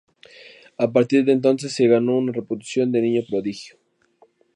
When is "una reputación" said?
2.17-2.91